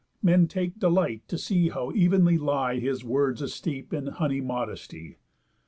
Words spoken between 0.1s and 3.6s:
Men take delight to see how ev'nly lie His words